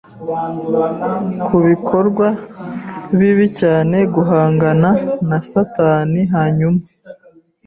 kubikorwa 1.45 2.27
bibi 3.17 3.47
cyane 3.59 3.97
guhangana 4.15 4.89
na 5.29 5.39
Satani 5.49 6.21
hanyuma 6.33 6.81